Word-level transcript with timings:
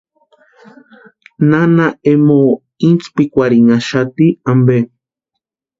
Nana 1.49 1.85
Emoo 2.11 2.51
intspikwarhinhaxati 2.89 4.25
ampe. 4.51 4.77